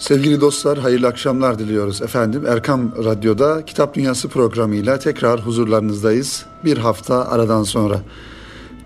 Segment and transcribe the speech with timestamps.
[0.00, 2.46] Sevgili dostlar hayırlı akşamlar diliyoruz efendim.
[2.46, 6.44] Erkam Radyo'da Kitap Dünyası programıyla tekrar huzurlarınızdayız.
[6.64, 8.00] Bir hafta aradan sonra.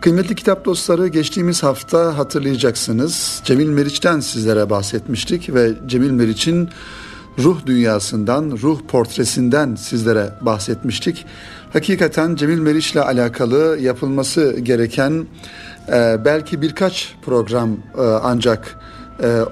[0.01, 3.43] Kıymetli kitap dostları geçtiğimiz hafta hatırlayacaksınız.
[3.45, 6.69] Cemil Meriç'ten sizlere bahsetmiştik ve Cemil Meriç'in
[7.39, 11.27] ruh dünyasından, ruh portresinden sizlere bahsetmiştik.
[11.73, 15.27] Hakikaten Cemil Meriç'le alakalı yapılması gereken
[15.89, 18.79] e, belki birkaç program e, ancak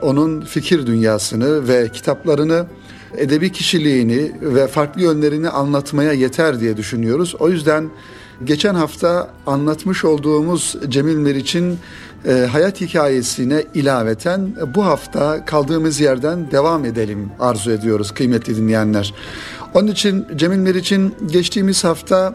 [0.02, 2.66] onun fikir dünyasını ve kitaplarını
[3.16, 7.34] edebi kişiliğini ve farklı yönlerini anlatmaya yeter diye düşünüyoruz.
[7.38, 7.90] O yüzden
[8.44, 11.78] geçen hafta anlatmış olduğumuz Cemil Meriç'in
[12.28, 19.14] e, hayat hikayesine ilaveten bu hafta kaldığımız yerden devam edelim arzu ediyoruz kıymetli dinleyenler.
[19.74, 22.34] Onun için Cemil Meriç'in geçtiğimiz hafta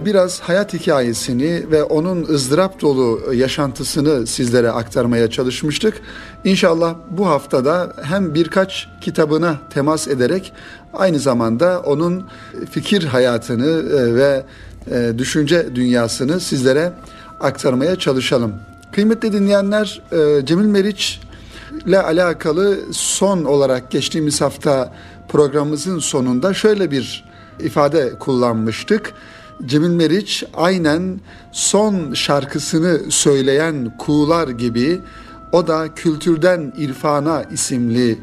[0.00, 6.00] biraz hayat hikayesini ve onun ızdırap dolu yaşantısını sizlere aktarmaya çalışmıştık.
[6.44, 10.52] İnşallah bu haftada hem birkaç kitabına temas ederek
[10.94, 12.26] aynı zamanda onun
[12.70, 14.44] fikir hayatını e, ve
[14.90, 16.92] e, düşünce dünyasını sizlere
[17.40, 18.54] aktarmaya çalışalım.
[18.92, 21.20] Kıymetli dinleyenler e, Cemil Meriç
[21.86, 24.92] ile alakalı son olarak geçtiğimiz hafta
[25.28, 27.24] programımızın sonunda şöyle bir
[27.60, 29.12] ifade kullanmıştık.
[29.66, 31.20] Cemil Meriç aynen
[31.52, 35.00] son şarkısını söyleyen kuğular gibi
[35.52, 38.18] o da Kültürden İrfana isimli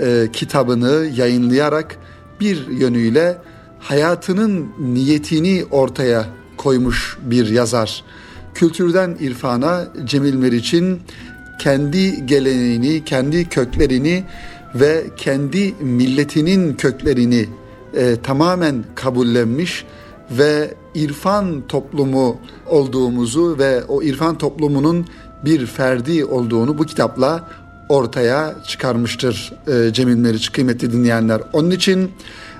[0.00, 1.96] e, kitabını yayınlayarak
[2.40, 3.38] bir yönüyle
[3.78, 8.04] hayatının niyetini ortaya koymuş bir yazar.
[8.54, 11.00] Kültürden İrfana Cemil Meriç'in
[11.58, 14.24] kendi geleneğini, kendi köklerini
[14.74, 17.48] ve kendi milletinin köklerini
[17.94, 19.84] e, tamamen kabullenmiş
[20.30, 25.06] ve irfan toplumu olduğumuzu ve o irfan toplumunun
[25.44, 27.48] bir ferdi olduğunu bu kitapla
[27.88, 31.40] ortaya çıkarmıştır e, Cemil Meriç kıymetli dinleyenler.
[31.52, 32.10] Onun için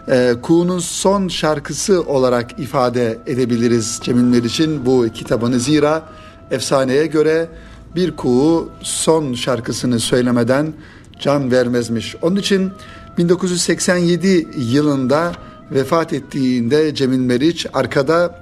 [0.09, 5.61] e, Kuğu'nun son şarkısı olarak ifade edebiliriz Cemil Meriç'in bu kitabını.
[5.61, 6.03] Zira
[6.51, 7.49] efsaneye göre
[7.97, 10.73] bir kuğu son şarkısını söylemeden
[11.21, 12.17] can vermezmiş.
[12.23, 12.71] Onun için
[13.19, 15.33] 1987 yılında
[15.73, 18.35] vefat ettiğinde Cemil Meriç arkada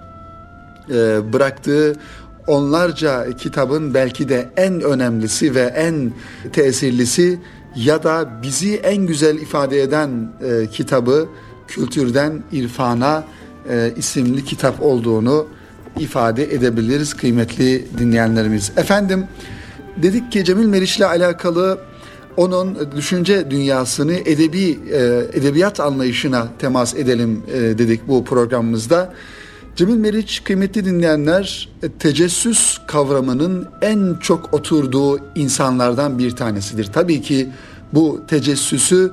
[0.90, 1.96] e, bıraktığı
[2.46, 6.12] onlarca kitabın belki de en önemlisi ve en
[6.52, 7.38] tesirlisi
[7.76, 11.28] ya da bizi en güzel ifade eden e, kitabı
[11.68, 13.24] Kültürden İrfana
[13.70, 15.46] e, isimli kitap olduğunu
[15.98, 18.72] ifade edebiliriz kıymetli dinleyenlerimiz.
[18.76, 19.26] Efendim
[19.96, 21.78] dedik ki Cemil Meriç'le alakalı
[22.36, 29.14] onun düşünce dünyasını edebi e, edebiyat anlayışına temas edelim e, dedik bu programımızda.
[29.76, 36.84] Cemil Meriç kıymetli dinleyenler e, tecessüs kavramının en çok oturduğu insanlardan bir tanesidir.
[36.92, 37.48] Tabii ki
[37.92, 39.12] bu tecessüsü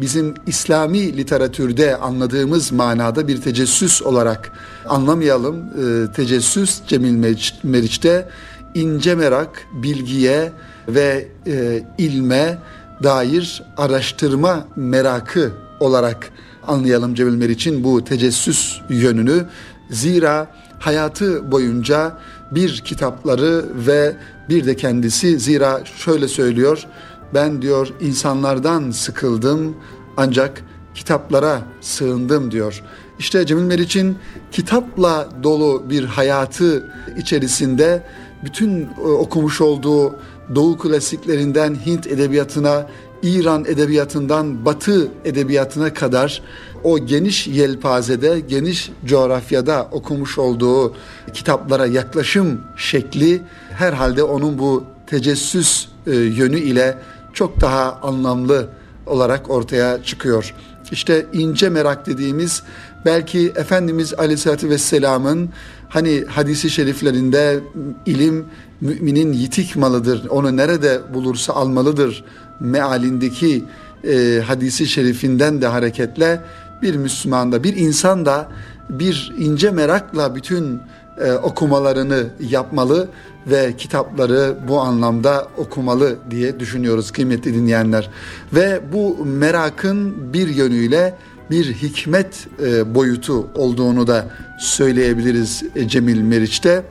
[0.00, 4.52] bizim İslami literatürde anladığımız manada bir tecessüs olarak
[4.88, 5.64] anlamayalım.
[6.12, 8.28] Tecessüs Cemil Meriç, Meriç'te
[8.74, 10.52] ince merak, bilgiye
[10.88, 12.58] ve e, ilme
[13.02, 16.30] dair araştırma merakı olarak
[16.66, 19.44] anlayalım Cemil Meriç'in bu tecessüs yönünü.
[19.90, 20.46] Zira
[20.78, 22.18] hayatı boyunca
[22.50, 24.16] bir kitapları ve
[24.48, 26.86] bir de kendisi zira şöyle söylüyor.
[27.34, 29.76] Ben diyor insanlardan sıkıldım
[30.16, 30.62] ancak
[30.94, 32.82] kitaplara sığındım diyor.
[33.18, 34.18] İşte Cemil Meriç'in
[34.52, 38.02] kitapla dolu bir hayatı içerisinde
[38.44, 40.14] bütün e, okumuş olduğu
[40.54, 42.86] Doğu klasiklerinden Hint edebiyatına,
[43.22, 46.42] İran edebiyatından Batı edebiyatına kadar
[46.84, 50.94] o geniş yelpazede, geniş coğrafyada okumuş olduğu
[51.34, 56.98] kitaplara yaklaşım şekli herhalde onun bu tecessüs e, yönü ile
[57.32, 58.68] çok daha anlamlı
[59.06, 60.54] olarak ortaya çıkıyor.
[60.92, 62.62] İşte ince merak dediğimiz
[63.04, 65.48] belki Efendimiz Aleyhisselatü Vesselam'ın
[65.88, 67.60] hani hadisi şeriflerinde
[68.06, 68.46] ilim
[68.80, 72.24] müminin yitik malıdır, onu nerede bulursa almalıdır
[72.60, 73.64] mealindeki
[74.04, 76.40] e, hadisi şerifinden de hareketle
[76.82, 78.48] bir Müslüman da bir insan da
[78.90, 80.80] bir ince merakla bütün
[81.20, 83.08] e, okumalarını yapmalı
[83.46, 88.10] ve kitapları bu anlamda okumalı diye düşünüyoruz kıymetli dinleyenler.
[88.54, 91.14] Ve bu merakın bir yönüyle
[91.50, 94.26] bir hikmet e, boyutu olduğunu da
[94.60, 96.82] söyleyebiliriz e, Cemil Meriç'te.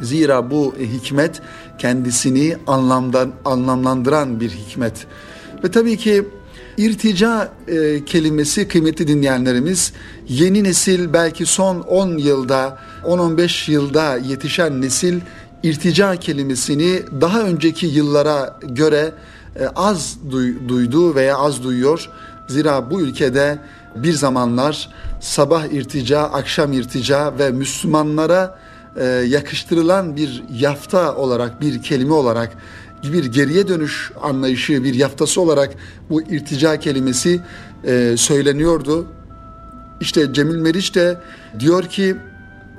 [0.00, 1.42] Zira bu hikmet
[1.78, 5.06] kendisini anlamdan anlamlandıran bir hikmet.
[5.64, 6.24] Ve tabii ki
[6.76, 9.92] irtica e, kelimesi kıymetli dinleyenlerimiz
[10.28, 15.20] yeni nesil belki son 10 yılda 10-15 yılda yetişen nesil
[15.62, 19.12] irtica kelimesini daha önceki yıllara göre
[19.56, 22.10] e, az duy, duydu veya az duyuyor.
[22.48, 23.58] Zira bu ülkede
[23.96, 24.88] bir zamanlar
[25.20, 28.58] sabah irtica, akşam irtica ve Müslümanlara
[28.96, 32.52] e, yakıştırılan bir yafta olarak, bir kelime olarak,
[33.02, 35.70] bir geriye dönüş anlayışı, bir yaftası olarak
[36.10, 37.40] bu irtica kelimesi
[37.84, 39.06] e, söyleniyordu.
[40.00, 41.20] İşte Cemil Meriç de
[41.58, 42.16] diyor ki,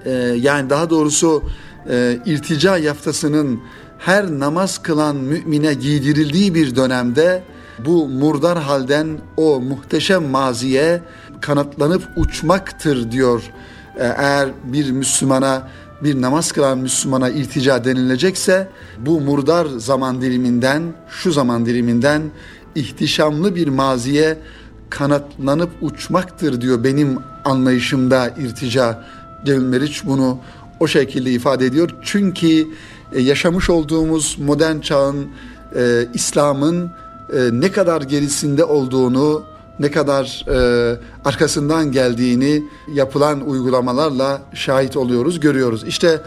[0.05, 1.43] e, yani daha doğrusu
[2.25, 3.59] irtica yaftasının
[3.99, 7.43] her namaz kılan mümine giydirildiği bir dönemde
[7.85, 9.07] bu murdar halden
[9.37, 11.01] o muhteşem maziye
[11.41, 13.43] kanatlanıp uçmaktır diyor.
[13.97, 15.67] Eğer bir Müslümana
[16.03, 18.69] bir namaz kılan Müslümana irtica denilecekse
[18.99, 22.21] bu murdar zaman diliminden şu zaman diliminden
[22.75, 24.37] ihtişamlı bir maziye
[24.89, 29.03] kanatlanıp uçmaktır diyor benim anlayışımda irtica.
[29.45, 30.39] Cemil Meriç bunu
[30.79, 31.89] o şekilde ifade ediyor.
[32.01, 32.67] Çünkü
[33.13, 35.27] e, yaşamış olduğumuz modern çağın
[35.75, 36.91] e, İslam'ın
[37.33, 39.43] e, ne kadar gerisinde olduğunu,
[39.79, 45.83] ne kadar e, arkasından geldiğini yapılan uygulamalarla şahit oluyoruz, görüyoruz.
[45.83, 46.21] İşte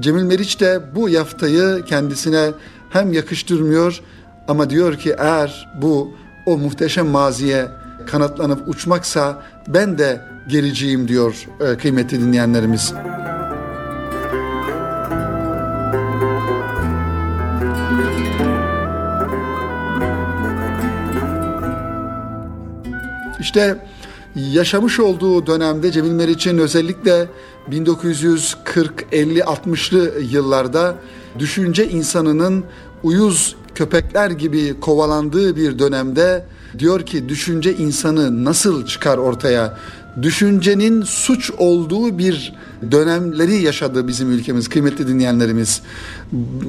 [0.00, 2.50] Cemil Meriç de bu yaftayı kendisine
[2.90, 4.00] hem yakıştırmıyor
[4.48, 6.14] ama diyor ki eğer bu
[6.46, 7.68] o muhteşem maziye
[8.06, 12.94] kanatlanıp uçmaksa ben de gericiyim diyor e, kıymetli dinleyenlerimiz.
[23.42, 23.78] İşte
[24.36, 27.28] yaşamış olduğu dönemde Cemil Meriç'in özellikle
[27.70, 30.96] 1940, 50, 60'lı yıllarda
[31.38, 32.64] düşünce insanının
[33.02, 36.44] uyuz köpekler gibi kovalandığı bir dönemde
[36.78, 39.78] diyor ki düşünce insanı nasıl çıkar ortaya?
[40.22, 42.54] Düşüncenin suç olduğu bir
[42.90, 45.82] dönemleri yaşadı bizim ülkemiz kıymetli dinleyenlerimiz.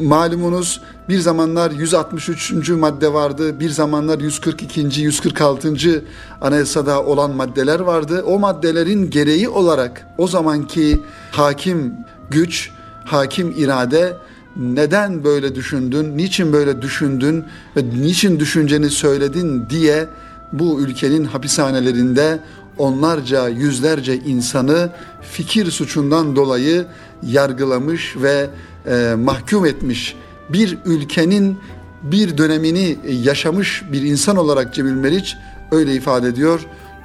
[0.02, 2.70] Malumunuz bir zamanlar 163.
[2.70, 5.02] madde vardı, bir zamanlar 142.
[5.02, 6.04] 146.
[6.42, 8.24] anayasada olan maddeler vardı.
[8.28, 11.02] O maddelerin gereği olarak o zamanki
[11.32, 11.94] hakim
[12.30, 12.72] güç,
[13.06, 14.18] hakim irade
[14.56, 17.44] neden böyle düşündün, niçin böyle düşündün
[17.78, 20.08] ve niçin düşünceni söyledin diye
[20.54, 22.40] bu ülkenin hapishanelerinde
[22.78, 24.90] onlarca yüzlerce insanı
[25.22, 26.86] fikir suçundan dolayı
[27.24, 28.50] yargılamış ve
[28.88, 30.16] e, mahkum etmiş.
[30.50, 31.58] Bir ülkenin
[32.04, 35.36] bir dönemini yaşamış bir insan olarak Cemil Meriç
[35.72, 36.60] öyle ifade ediyor.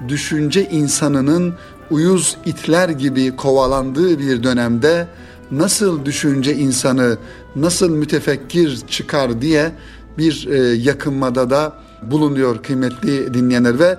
[0.09, 1.55] Düşünce insanının
[1.91, 5.07] uyuz itler gibi kovalandığı bir dönemde
[5.51, 7.17] nasıl düşünce insanı,
[7.57, 9.73] nasıl mütefekkir çıkar diye
[10.19, 11.73] bir e, yakınmada da
[12.03, 13.99] bulunuyor kıymetli dinleyenler ve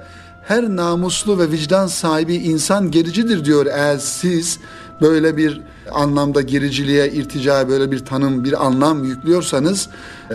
[0.49, 4.59] her namuslu ve vicdan sahibi insan gericidir diyor eğer siz
[5.01, 5.61] böyle bir
[5.91, 9.89] anlamda gericiliğe, irticaya böyle bir tanım, bir anlam yüklüyorsanız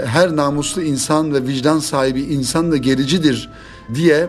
[0.05, 3.51] her namuslu insan ve vicdan sahibi insan da gericidir
[3.95, 4.29] diye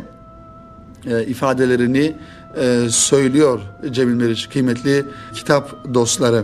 [1.07, 2.15] e, ifadelerini
[2.57, 3.59] e, söylüyor
[3.91, 6.43] Cemil Meriç kıymetli kitap dostları.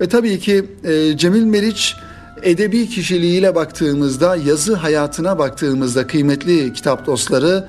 [0.00, 1.96] Ve tabii ki e, Cemil Meriç
[2.42, 7.68] edebi kişiliğiyle baktığımızda, yazı hayatına baktığımızda kıymetli kitap dostları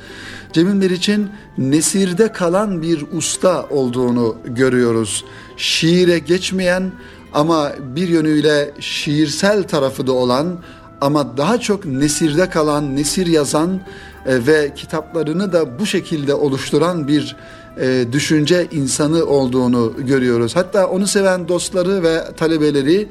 [0.53, 5.25] Cemil Meriç'in nesirde kalan bir usta olduğunu görüyoruz.
[5.57, 6.91] Şiire geçmeyen
[7.33, 10.59] ama bir yönüyle şiirsel tarafı da olan
[11.01, 13.81] ama daha çok nesirde kalan, nesir yazan
[14.25, 17.35] e, ve kitaplarını da bu şekilde oluşturan bir
[17.81, 20.55] e, düşünce insanı olduğunu görüyoruz.
[20.55, 23.07] Hatta onu seven dostları ve talebeleri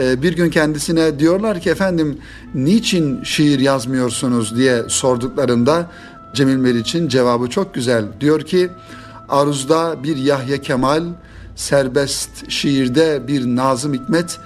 [0.00, 2.18] e, bir gün kendisine diyorlar ki efendim
[2.54, 5.90] niçin şiir yazmıyorsunuz diye sorduklarında
[6.34, 8.04] Cemil Meriç'in cevabı çok güzel.
[8.20, 8.70] Diyor ki
[9.28, 11.04] aruzda bir Yahya Kemal,
[11.56, 14.38] serbest şiirde bir Nazım Hikmet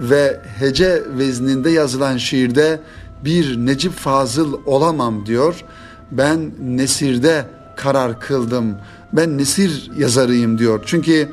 [0.00, 2.80] ve hece vezninde yazılan şiirde
[3.24, 5.64] bir Necip Fazıl olamam diyor.
[6.10, 8.76] Ben nesirde karar kıldım.
[9.12, 10.82] Ben nesir yazarıyım diyor.
[10.86, 11.28] Çünkü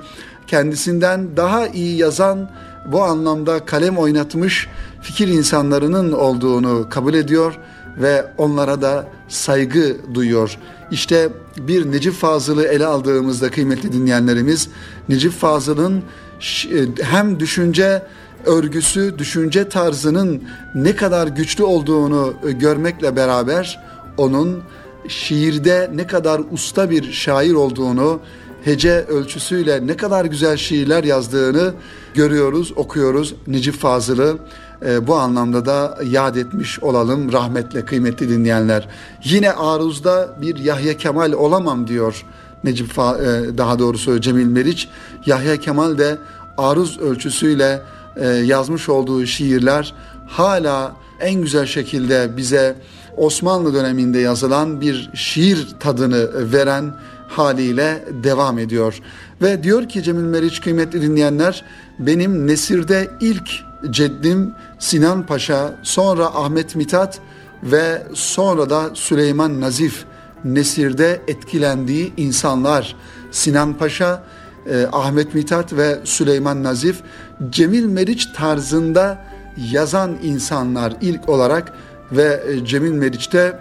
[0.47, 2.49] kendisinden daha iyi yazan
[2.91, 4.67] bu anlamda kalem oynatmış
[5.01, 7.59] fikir insanlarının olduğunu kabul ediyor
[7.97, 10.57] ve onlara da saygı duyuyor.
[10.91, 14.69] İşte bir Necip Fazıl'ı ele aldığımızda kıymetli dinleyenlerimiz
[15.09, 18.03] Necip Fazıl'ın e, hem düşünce
[18.45, 20.43] örgüsü, düşünce tarzının
[20.75, 23.79] ne kadar güçlü olduğunu e, görmekle beraber
[24.17, 24.63] onun
[25.07, 28.19] şiirde ne kadar usta bir şair olduğunu,
[28.63, 31.73] hece ölçüsüyle ne kadar güzel şiirler yazdığını
[32.13, 34.37] görüyoruz, okuyoruz Necip Fazıl'ı.
[34.85, 38.87] E, bu anlamda da yad etmiş olalım rahmetle kıymetli dinleyenler.
[39.23, 42.25] Yine aruzda bir Yahya Kemal olamam diyor
[42.63, 44.89] Necip Fa, e, daha doğrusu Cemil Meriç.
[45.25, 46.17] Yahya Kemal de
[46.57, 47.81] aruz ölçüsüyle
[48.15, 49.93] e, yazmış olduğu şiirler
[50.27, 52.75] hala en güzel şekilde bize
[53.17, 56.93] Osmanlı döneminde yazılan bir şiir tadını veren
[57.27, 58.99] haliyle devam ediyor.
[59.41, 61.65] Ve diyor ki Cemil Meriç kıymetli dinleyenler
[61.99, 63.49] benim Nesir'de ilk
[63.89, 67.19] ceddim Sinan Paşa sonra Ahmet Mithat
[67.63, 70.05] ve sonra da Süleyman Nazif
[70.45, 72.95] Nesir'de etkilendiği insanlar
[73.31, 74.23] Sinan Paşa,
[74.69, 76.99] e, Ahmet Mithat ve Süleyman Nazif
[77.49, 79.17] Cemil Meriç tarzında
[79.71, 81.73] yazan insanlar ilk olarak
[82.11, 83.59] ve e, Cemil Meriç de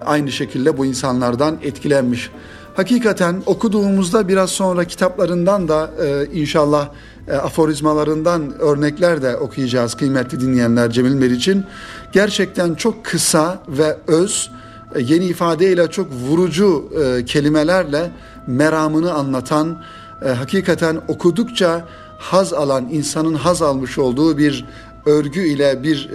[0.00, 2.30] aynı şekilde bu insanlardan etkilenmiş.
[2.74, 6.88] Hakikaten okuduğumuzda biraz sonra kitaplarından da e, inşallah
[7.30, 11.64] e, aforizmalarından örnekler de okuyacağız kıymetli dinleyenler Cemil Meriç'in.
[12.12, 14.50] Gerçekten çok kısa ve öz,
[14.94, 18.10] e, yeni ifadeyle çok vurucu e, kelimelerle
[18.46, 19.82] meramını anlatan,
[20.20, 24.64] hakikaten okudukça haz alan, insanın haz almış olduğu bir
[25.06, 26.10] örgü ile bir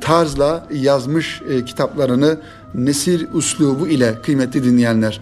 [0.00, 2.38] tarzla yazmış kitaplarını
[2.74, 5.20] nesir uslubu ile kıymetli dinleyenler.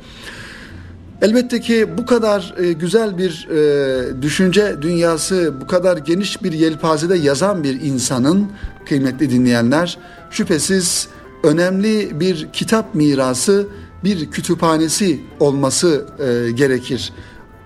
[1.26, 7.16] Elbette ki bu kadar e, güzel bir e, düşünce dünyası, bu kadar geniş bir yelpazede
[7.18, 8.52] yazan bir insanın
[8.88, 9.98] kıymetli dinleyenler
[10.30, 11.08] şüphesiz
[11.42, 13.66] önemli bir kitap mirası,
[14.04, 17.12] bir kütüphanesi olması e, gerekir.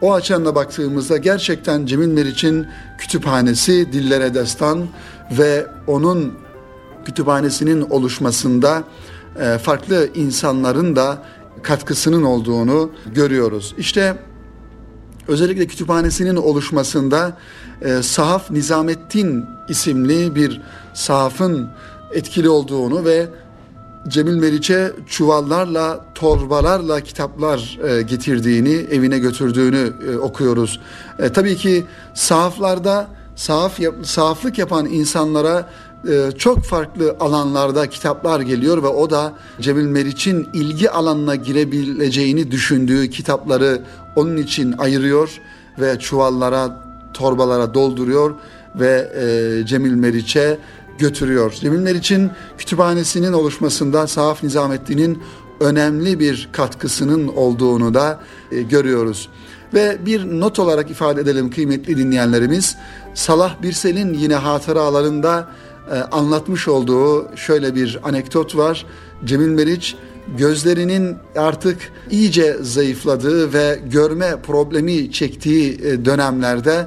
[0.01, 2.67] O açıdan baktığımızda gerçekten Cemil Meriç'in
[2.99, 4.87] kütüphanesi Dillere Destan
[5.39, 6.35] ve onun
[7.05, 8.85] kütüphanesinin oluşmasında
[9.63, 11.23] farklı insanların da
[11.63, 13.75] katkısının olduğunu görüyoruz.
[13.79, 14.17] İşte
[15.29, 17.37] özellikle kütüphanesinin oluşmasında
[17.83, 20.61] e, Sahaf Nizamettin isimli bir
[20.95, 21.69] sahafın
[22.15, 23.29] etkili olduğunu ve
[24.09, 30.81] Cemil Meriç'e çuvallarla, torbalarla kitaplar e, getirdiğini, evine götürdüğünü e, okuyoruz.
[31.19, 35.71] E, tabii ki sahaflarda sahaf sahaflık yapan insanlara
[36.39, 43.83] çok farklı alanlarda kitaplar geliyor ve o da Cemil Meriç'in ilgi alanına girebileceğini düşündüğü kitapları
[44.17, 45.41] onun için ayırıyor
[45.81, 46.81] ve çuvallara,
[47.15, 48.35] torbalara dolduruyor
[48.75, 50.59] ve e, Cemil Meriç'e
[50.99, 51.53] götürüyor.
[51.53, 55.23] Cemil Meriç'in kütüphanesinin oluşmasında Sahaf Nizamettin'in
[55.61, 58.21] önemli bir katkısının olduğunu da
[58.53, 59.29] e, görüyoruz.
[59.75, 62.77] Ve bir not olarak ifade edelim kıymetli dinleyenlerimiz.
[63.15, 65.49] Salah Birsel'in yine hatıralarında
[65.95, 68.87] anlatmış olduğu şöyle bir anekdot var.
[69.25, 69.97] Cemil Meriç
[70.39, 71.79] gözlerinin artık
[72.11, 76.87] iyice zayıfladığı ve görme problemi çektiği e, dönemlerde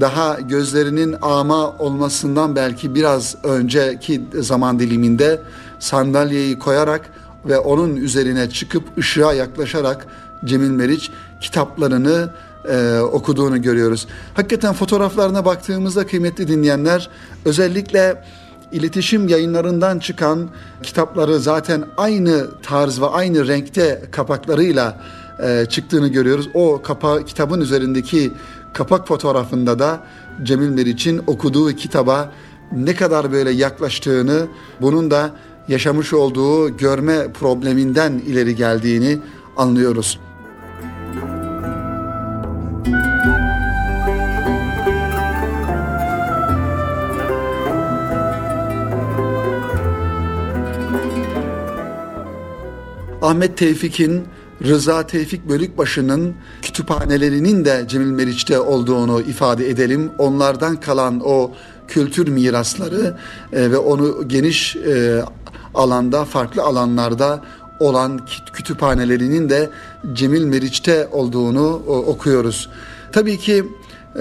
[0.00, 5.40] daha gözlerinin ama olmasından belki biraz önceki zaman diliminde
[5.78, 7.10] sandalyeyi koyarak
[7.44, 10.06] ve onun üzerine çıkıp ışığa yaklaşarak
[10.44, 12.30] Cemil Meriç kitaplarını
[12.70, 14.06] e, okuduğunu görüyoruz.
[14.34, 17.10] Hakikaten fotoğraflarına baktığımızda kıymetli dinleyenler
[17.44, 18.24] özellikle
[18.74, 20.48] iletişim yayınlarından çıkan
[20.82, 25.00] kitapları zaten aynı tarz ve aynı renkte kapaklarıyla
[25.42, 26.48] e, çıktığını görüyoruz.
[26.54, 28.32] O kapa kitabın üzerindeki
[28.72, 30.00] kapak fotoğrafında da
[30.42, 32.32] Cemil Meriç'in okuduğu kitaba
[32.72, 34.46] ne kadar böyle yaklaştığını,
[34.80, 35.30] bunun da
[35.68, 39.18] yaşamış olduğu görme probleminden ileri geldiğini
[39.56, 40.18] anlıyoruz.
[53.24, 54.24] Ahmet Tevfik'in
[54.64, 60.10] Rıza Tevfik Bölükbaşı'nın kütüphanelerinin de Cemil Meriç'te olduğunu ifade edelim.
[60.18, 61.52] Onlardan kalan o
[61.88, 63.16] kültür mirasları
[63.52, 65.22] e, ve onu geniş e,
[65.74, 67.40] alanda, farklı alanlarda
[67.80, 68.20] olan
[68.52, 69.70] kütüphanelerinin de
[70.12, 72.70] Cemil Meriç'te olduğunu o, okuyoruz.
[73.12, 73.64] Tabii ki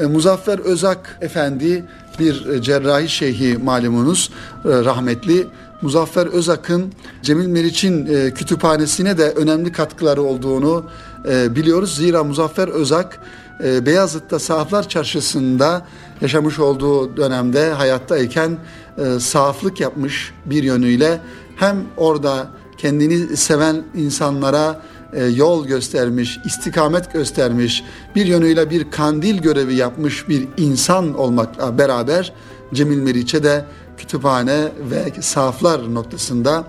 [0.02, 1.86] e, Muzaffer Özak Efendi
[2.20, 4.30] bir e, cerrahi şeyhi malumunuz
[4.66, 5.48] e, rahmetli
[5.84, 10.86] Muzaffer Özak'ın Cemil Meriç'in e, kütüphanesine de önemli katkıları olduğunu
[11.30, 11.96] e, biliyoruz.
[11.96, 13.20] Zira Muzaffer Özak
[13.64, 15.86] e, Beyazıt'ta Sahaflar Çarşısı'nda
[16.22, 18.58] yaşamış olduğu dönemde hayattayken
[18.98, 21.20] e, sahaflık yapmış bir yönüyle
[21.56, 22.48] hem orada
[22.78, 24.82] kendini seven insanlara
[25.14, 27.84] e, yol göstermiş, istikamet göstermiş,
[28.16, 32.34] bir yönüyle bir kandil görevi yapmış bir insan olmakla beraber
[32.74, 33.66] Cemil Meriç'e de
[33.98, 36.64] kütüphane ve sahaflar noktasında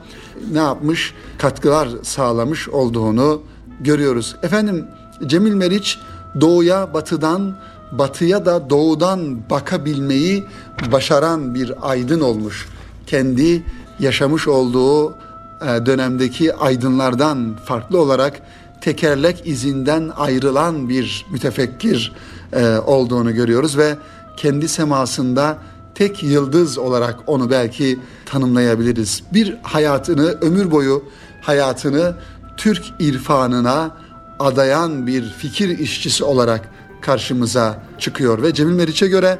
[0.52, 1.14] ne yapmış?
[1.38, 3.42] Katkılar sağlamış olduğunu
[3.80, 4.36] görüyoruz.
[4.42, 4.86] Efendim
[5.26, 5.98] Cemil Meriç
[6.40, 7.56] doğuya batıdan
[7.92, 10.44] batıya da doğudan bakabilmeyi
[10.92, 12.68] başaran bir aydın olmuş.
[13.06, 13.62] Kendi
[13.98, 18.40] yaşamış olduğu e, dönemdeki aydınlardan farklı olarak
[18.80, 22.12] tekerlek izinden ayrılan bir mütefekkir
[22.52, 23.96] e, olduğunu görüyoruz ve
[24.36, 25.58] kendi semasında
[25.94, 29.22] tek yıldız olarak onu belki tanımlayabiliriz.
[29.32, 31.04] Bir hayatını, ömür boyu
[31.40, 32.14] hayatını
[32.56, 33.96] Türk irfanına
[34.38, 36.70] adayan bir fikir işçisi olarak
[37.00, 39.38] karşımıza çıkıyor ve Cemil Meriç'e göre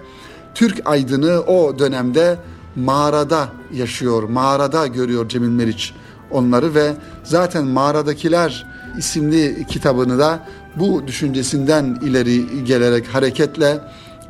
[0.55, 2.39] Türk aydını o dönemde
[2.77, 5.95] mağarada yaşıyor, mağarada görüyor Cemil Meriç
[6.31, 6.93] onları ve
[7.25, 8.67] zaten Mağaradakiler
[8.99, 10.41] isimli kitabını da
[10.77, 13.81] bu düşüncesinden ileri gelerek hareketle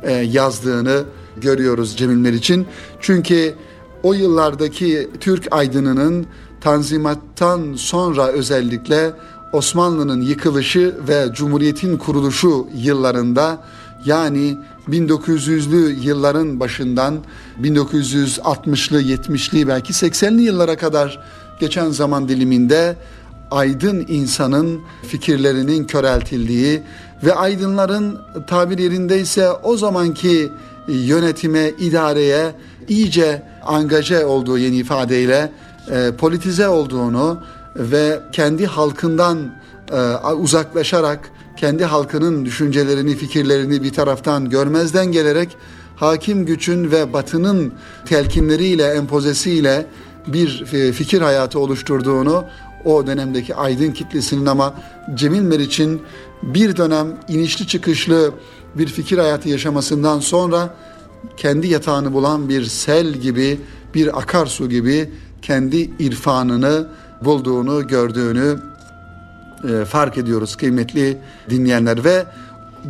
[0.03, 1.03] e, yazdığını
[1.37, 2.67] görüyoruz Cemil Meriç'in.
[3.01, 3.55] Çünkü
[4.03, 6.25] o yıllardaki Türk aydınının
[6.61, 9.13] Tanzimat'tan sonra özellikle
[9.53, 13.63] Osmanlı'nın yıkılışı ve Cumhuriyet'in kuruluşu yıllarında
[14.05, 14.57] yani
[14.89, 17.17] 1900'lü yılların başından
[17.61, 21.19] 1960'lı 70'li belki 80'li yıllara kadar
[21.59, 22.95] geçen zaman diliminde
[23.51, 26.81] aydın insanın fikirlerinin köreltildiği
[27.23, 30.51] ve aydınların tabir yerindeyse o zamanki
[30.87, 32.51] yönetime, idareye
[32.87, 35.51] iyice angaje olduğu yeni ifadeyle
[35.91, 37.41] e, politize olduğunu
[37.75, 39.55] ve kendi halkından
[39.91, 45.57] e, uzaklaşarak kendi halkının düşüncelerini, fikirlerini bir taraftan görmezden gelerek
[45.95, 47.73] hakim gücün ve batının
[48.05, 49.85] telkinleriyle, empozesiyle
[50.27, 52.45] bir e, fikir hayatı oluşturduğunu
[52.85, 54.73] o dönemdeki aydın kitlesinin ama
[55.15, 56.01] Cemil Meriç'in
[56.43, 58.31] bir dönem inişli çıkışlı
[58.77, 60.75] bir fikir hayatı yaşamasından sonra
[61.37, 63.59] kendi yatağını bulan bir sel gibi,
[63.93, 66.87] bir akarsu gibi kendi irfanını
[67.21, 68.59] bulduğunu, gördüğünü
[69.69, 71.17] e, fark ediyoruz kıymetli
[71.49, 72.25] dinleyenler ve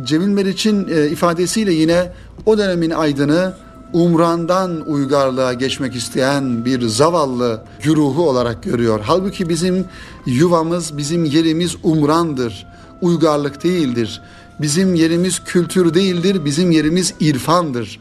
[0.04, 2.12] Cemil Meriç'in e, ifadesiyle yine
[2.46, 3.54] o dönemin aydını
[3.92, 9.00] umrandan uygarlığa geçmek isteyen bir zavallı güruhu olarak görüyor.
[9.04, 9.84] Halbuki bizim
[10.26, 12.66] yuvamız, bizim yerimiz umrandır,
[13.00, 14.22] uygarlık değildir.
[14.60, 18.00] Bizim yerimiz kültür değildir, bizim yerimiz irfandır.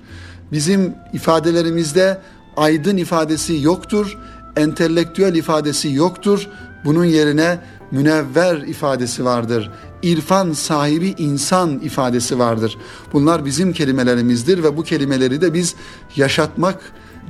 [0.52, 2.22] Bizim ifadelerimizde
[2.58, 4.18] aydın ifadesi yoktur,
[4.56, 6.48] entelektüel ifadesi yoktur.
[6.86, 7.60] Bunun yerine
[7.92, 9.72] münevver ifadesi vardır.
[10.04, 12.78] İrfan sahibi insan ifadesi vardır.
[13.14, 15.76] Bunlar bizim kelimelerimizdir ve bu kelimeleri de biz
[16.16, 16.80] yaşatmak,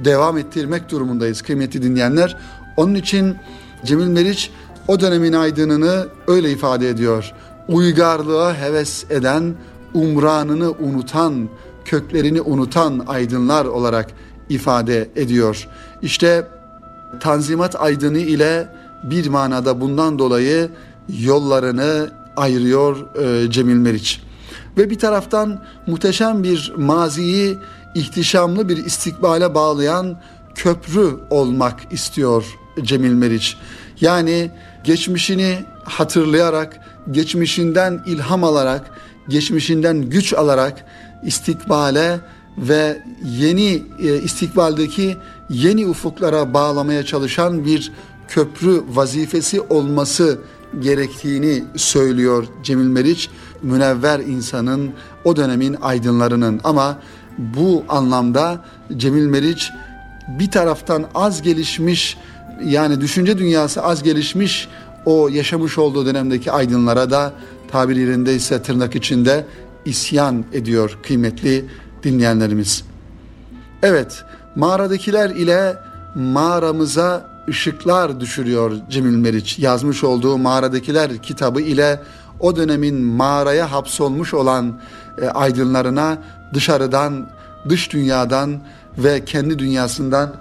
[0.04, 2.38] devam ettirmek durumundayız kıymetli dinleyenler.
[2.78, 3.36] Onun için
[3.86, 4.52] Cemil Meriç
[4.88, 7.34] o dönemin aydınını öyle ifade ediyor.
[7.68, 9.56] Uygarlığa heves eden,
[9.94, 11.50] umranını unutan,
[11.86, 14.12] köklerini unutan aydınlar olarak
[14.50, 15.68] ifade ediyor.
[16.02, 16.48] İşte
[17.20, 18.70] Tanzimat aydını ile
[19.04, 20.70] bir manada bundan dolayı
[21.20, 24.22] yollarını ayırıyor e, Cemil Meriç.
[24.78, 27.58] Ve bir taraftan muhteşem bir maziyi
[27.96, 30.18] ihtişamlı bir istikbale bağlayan
[30.56, 32.46] köprü olmak istiyor
[32.82, 33.58] Cemil Meriç.
[34.02, 34.52] Yani
[34.84, 36.80] geçmişini hatırlayarak,
[37.12, 38.92] geçmişinden ilham alarak,
[39.30, 40.86] geçmişinden güç alarak
[41.24, 42.20] istikbale
[42.58, 45.18] ve yeni e, istikbaldeki
[45.50, 47.92] yeni ufuklara bağlamaya çalışan bir
[48.28, 50.40] köprü vazifesi olması
[50.80, 53.30] gerektiğini söylüyor Cemil Meriç.
[53.62, 54.92] Münevver insanın
[55.24, 57.00] o dönemin aydınlarının ama
[57.38, 58.66] bu anlamda
[58.98, 59.72] Cemil Meriç
[60.28, 62.18] bir taraftan az gelişmiş
[62.64, 64.68] yani düşünce dünyası az gelişmiş
[65.06, 67.34] o yaşamış olduğu dönemdeki aydınlara da
[67.72, 69.46] tabir yerindeyse tırnak içinde
[69.86, 71.66] isyan ediyor kıymetli
[72.04, 72.84] dinleyenlerimiz.
[73.84, 74.24] Evet,
[74.56, 75.78] mağaradakiler ile
[76.16, 79.60] mağaramıza ışıklar düşürüyor Cemil Meriç.
[79.60, 82.02] Yazmış olduğu Mağaradakiler kitabı ile
[82.40, 84.80] o dönemin mağaraya hapsolmuş olan
[85.22, 86.18] e, aydınlarına
[86.54, 87.30] dışarıdan,
[87.70, 88.60] dış dünyadan
[88.98, 90.34] ve kendi dünyasından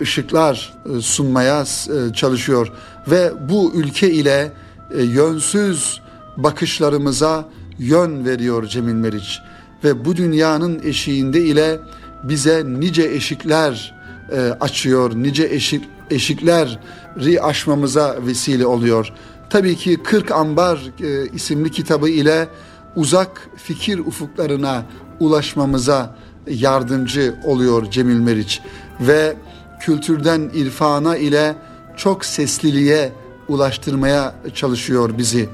[0.00, 2.72] ışıklar e, sunmaya e, çalışıyor.
[3.10, 4.52] Ve bu ülke ile
[4.94, 6.00] e, yönsüz
[6.36, 9.40] bakışlarımıza yön veriyor Cemil Meriç.
[9.84, 11.80] Ve bu dünyanın eşiğinde ile
[12.22, 13.94] bize nice eşikler
[14.32, 19.12] e, açıyor, nice eşik, eşikleri aşmamıza vesile oluyor.
[19.50, 22.48] Tabii ki 40 Ambar e, isimli kitabı ile
[22.96, 24.82] uzak fikir ufuklarına
[25.20, 28.60] ulaşmamıza yardımcı oluyor Cemil Meriç
[29.00, 29.36] ve
[29.80, 31.54] kültürden irfana ile
[31.96, 33.12] çok sesliliğe
[33.48, 35.48] ulaştırmaya çalışıyor bizi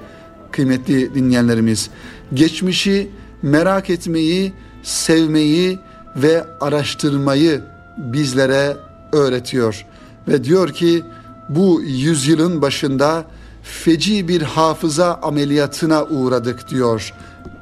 [0.50, 1.90] kıymetli dinleyenlerimiz.
[2.34, 3.10] Geçmişi
[3.42, 5.78] merak etmeyi, sevmeyi
[6.16, 7.60] ve araştırmayı
[7.96, 8.76] bizlere
[9.12, 9.86] öğretiyor
[10.28, 11.02] ve diyor ki
[11.48, 13.24] bu yüzyılın başında
[13.62, 17.14] feci bir hafıza ameliyatına uğradık diyor.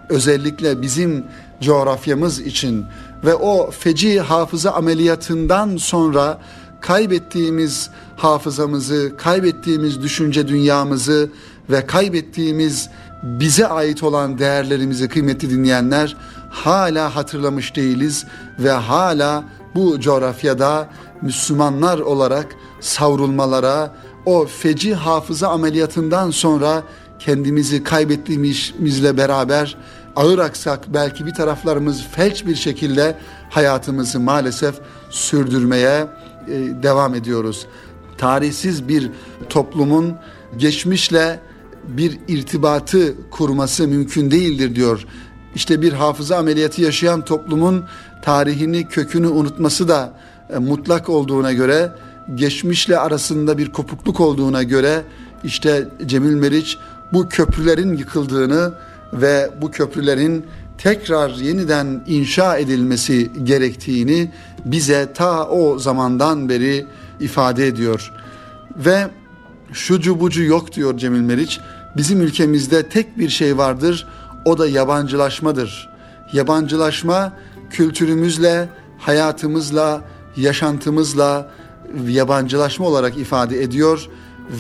[0.09, 1.25] Özellikle bizim
[1.63, 2.85] coğrafyamız için
[3.25, 6.39] ve o feci hafıza ameliyatından sonra
[6.81, 11.31] kaybettiğimiz hafızamızı, kaybettiğimiz düşünce dünyamızı
[11.71, 12.89] ve kaybettiğimiz
[13.23, 16.17] bize ait olan değerlerimizi kıymetli dinleyenler
[16.51, 18.27] hala hatırlamış değiliz
[18.59, 19.45] ve hala
[19.75, 20.89] bu coğrafyada
[21.23, 22.47] Müslümanlar olarak
[22.81, 23.95] savrulmalara,
[24.27, 26.83] o feci hafıza ameliyatından sonra
[27.19, 29.77] kendimizi kaybettiğimizle beraber
[30.17, 33.17] ağır aksak belki bir taraflarımız felç bir şekilde
[33.51, 34.75] hayatımızı maalesef
[35.11, 36.07] sürdürmeye
[36.49, 37.67] e, devam ediyoruz.
[38.19, 39.11] Tarihsiz bir
[39.49, 40.15] toplumun
[40.57, 41.41] geçmişle
[41.89, 45.07] bir irtibatı kurması mümkün değildir diyor.
[45.55, 47.85] İşte bir hafıza ameliyatı yaşayan toplumun
[48.23, 50.13] tarihini, kökünü unutması da
[50.55, 51.93] e, mutlak olduğuna göre,
[52.35, 55.03] geçmişle arasında bir kopukluk olduğuna göre
[55.45, 56.79] işte Cemil Meriç
[57.13, 58.73] bu köprülerin yıkıldığını
[59.13, 60.47] ve bu köprülerin
[60.79, 64.31] tekrar yeniden inşa edilmesi gerektiğini
[64.65, 66.87] bize ta o zamandan beri
[67.21, 68.13] ifade ediyor.
[68.77, 69.07] Ve
[69.73, 71.61] şucu bucu yok diyor Cemil Meriç.
[71.97, 74.07] Bizim ülkemizde tek bir şey vardır.
[74.45, 75.89] O da yabancılaşmadır.
[76.33, 77.33] Yabancılaşma
[77.71, 80.01] kültürümüzle, hayatımızla,
[80.37, 81.51] yaşantımızla
[82.09, 84.09] yabancılaşma olarak ifade ediyor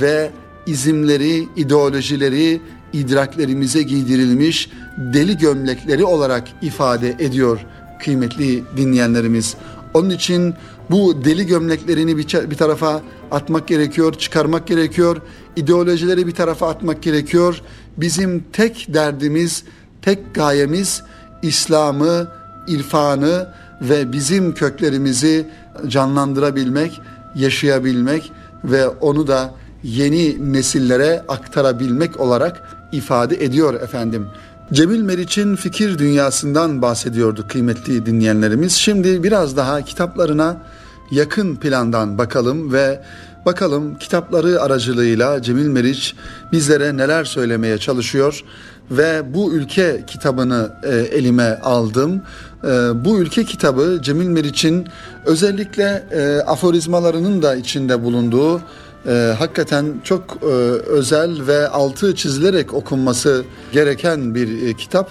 [0.00, 0.30] ve
[0.66, 2.60] izimleri, ideolojileri
[2.92, 7.60] idraklerimize giydirilmiş deli gömlekleri olarak ifade ediyor
[8.00, 9.56] kıymetli dinleyenlerimiz.
[9.94, 10.54] Onun için
[10.90, 15.16] bu deli gömleklerini bir, tarafa atmak gerekiyor, çıkarmak gerekiyor.
[15.56, 17.60] İdeolojileri bir tarafa atmak gerekiyor.
[17.96, 19.64] Bizim tek derdimiz,
[20.02, 21.02] tek gayemiz
[21.42, 22.28] İslam'ı,
[22.66, 23.48] irfanı
[23.80, 25.46] ve bizim köklerimizi
[25.88, 27.00] canlandırabilmek,
[27.34, 28.32] yaşayabilmek
[28.64, 34.26] ve onu da yeni nesillere aktarabilmek olarak ifade ediyor efendim.
[34.72, 38.72] Cemil Meriç'in fikir dünyasından bahsediyorduk kıymetli dinleyenlerimiz.
[38.72, 40.56] Şimdi biraz daha kitaplarına
[41.10, 43.00] yakın plandan bakalım ve
[43.46, 46.14] bakalım kitapları aracılığıyla Cemil Meriç
[46.52, 48.44] bizlere neler söylemeye çalışıyor
[48.90, 52.22] ve bu ülke kitabını e, elime aldım.
[52.64, 52.68] E,
[53.04, 54.86] bu ülke kitabı Cemil Meriç'in
[55.26, 58.60] özellikle e, aforizmalarının da içinde bulunduğu
[59.06, 60.46] e, hakikaten çok e,
[60.86, 65.10] özel ve altı çizilerek okunması gereken bir e, kitap.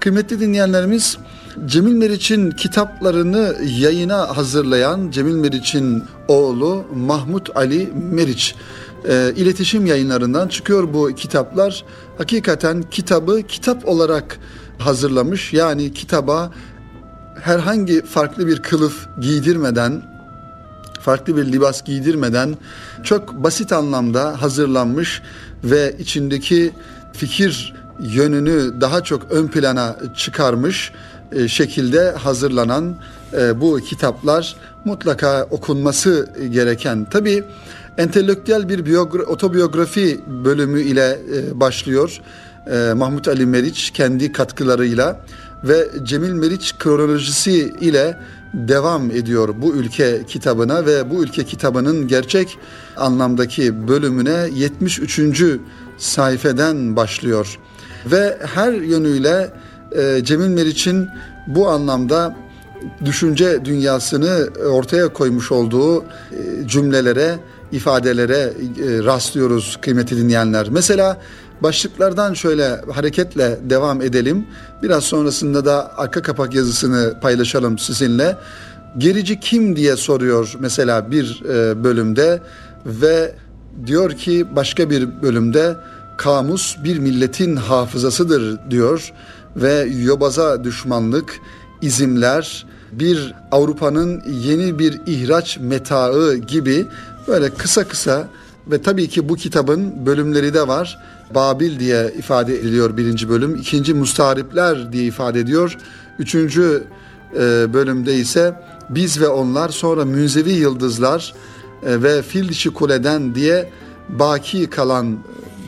[0.00, 1.18] Kıymetli dinleyenlerimiz
[1.66, 8.54] Cemil Meriç'in kitaplarını yayına hazırlayan Cemil Meriç'in oğlu Mahmut Ali Meriç
[9.08, 11.84] e, iletişim yayınlarından çıkıyor bu kitaplar.
[12.18, 14.38] Hakikaten kitabı kitap olarak
[14.78, 15.52] hazırlamış.
[15.52, 16.52] Yani kitaba
[17.40, 20.02] herhangi farklı bir kılıf giydirmeden,
[21.00, 22.56] farklı bir libas giydirmeden
[23.06, 25.22] çok basit anlamda hazırlanmış
[25.64, 26.72] ve içindeki
[27.12, 30.92] fikir yönünü daha çok ön plana çıkarmış
[31.32, 32.96] e, şekilde hazırlanan
[33.32, 37.04] e, bu kitaplar mutlaka okunması gereken.
[37.10, 37.44] Tabi
[37.98, 42.20] entelektüel bir biyogra- otobiyografi bölümü ile e, başlıyor.
[42.94, 45.20] Mahmut Ali Meriç kendi katkılarıyla
[45.64, 48.18] ve Cemil Meriç kronolojisi ile
[48.54, 52.58] devam ediyor bu ülke kitabına ve bu ülke kitabının gerçek
[52.96, 55.20] anlamdaki bölümüne 73.
[55.98, 57.58] sayfeden başlıyor.
[58.06, 59.50] Ve her yönüyle
[59.92, 61.08] e, Cemil Meriç'in
[61.46, 62.36] bu anlamda
[63.04, 66.04] düşünce dünyasını ortaya koymuş olduğu e,
[66.66, 67.38] cümlelere,
[67.72, 68.52] ifadelere e,
[69.04, 70.68] rastlıyoruz kıymeti dinleyenler.
[70.70, 71.20] Mesela
[71.60, 74.46] başlıklardan şöyle hareketle devam edelim.
[74.82, 78.36] Biraz sonrasında da arka kapak yazısını paylaşalım sizinle.
[78.98, 81.42] Gerici kim diye soruyor mesela bir
[81.84, 82.40] bölümde
[82.86, 83.34] ve
[83.86, 85.76] diyor ki başka bir bölümde
[86.16, 89.12] kamus bir milletin hafızasıdır diyor
[89.56, 91.40] ve yobaza düşmanlık,
[91.82, 96.86] izimler, bir Avrupa'nın yeni bir ihraç metaı gibi
[97.28, 98.28] böyle kısa kısa
[98.66, 100.98] ve tabii ki bu kitabın bölümleri de var.
[101.34, 103.54] Babil diye ifade ediliyor birinci bölüm.
[103.54, 105.78] ikinci Mustaripler diye ifade ediyor.
[106.18, 106.84] Üçüncü
[107.72, 108.54] bölümde ise
[108.90, 111.34] biz ve onlar sonra münzevi yıldızlar
[111.82, 113.70] ve fil dişi kuleden diye
[114.08, 115.18] baki kalan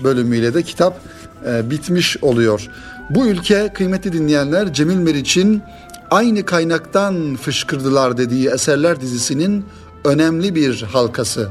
[0.05, 1.01] bölümüyle de kitap
[1.47, 2.68] e, bitmiş oluyor.
[3.11, 5.62] Bu ülke kıymetli dinleyenler Cemil Meriç'in
[6.11, 9.64] aynı kaynaktan fışkırdılar dediği eserler dizisinin
[10.05, 11.49] önemli bir halkası.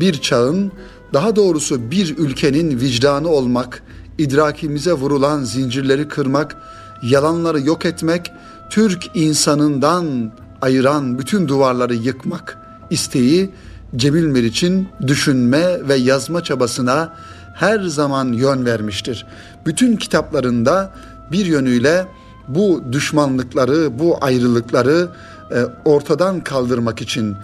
[0.00, 0.72] Bir çağın,
[1.12, 3.82] daha doğrusu bir ülkenin vicdanı olmak,
[4.18, 6.56] idrakimize vurulan zincirleri kırmak,
[7.02, 8.32] yalanları yok etmek,
[8.70, 12.58] Türk insanından ayıran bütün duvarları yıkmak
[12.90, 13.50] isteği
[13.96, 17.12] Cemil Meriç'in düşünme ve yazma çabasına
[17.54, 19.26] her zaman yön vermiştir.
[19.66, 20.90] Bütün kitaplarında
[21.32, 22.06] bir yönüyle
[22.48, 25.08] bu düşmanlıkları, bu ayrılıkları
[25.50, 27.36] e, ortadan kaldırmak için